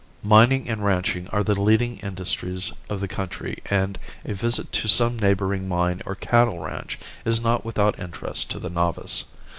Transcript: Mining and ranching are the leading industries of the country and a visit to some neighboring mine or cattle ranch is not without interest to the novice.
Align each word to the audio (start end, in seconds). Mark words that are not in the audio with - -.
Mining 0.23 0.67
and 0.67 0.83
ranching 0.83 1.27
are 1.27 1.43
the 1.43 1.61
leading 1.61 1.99
industries 1.99 2.71
of 2.89 3.01
the 3.01 3.07
country 3.07 3.61
and 3.67 3.99
a 4.25 4.33
visit 4.33 4.71
to 4.71 4.87
some 4.87 5.19
neighboring 5.19 5.67
mine 5.67 6.01
or 6.07 6.15
cattle 6.15 6.57
ranch 6.57 6.97
is 7.23 7.39
not 7.39 7.63
without 7.63 7.99
interest 7.99 8.49
to 8.49 8.57
the 8.57 8.71
novice. 8.71 9.25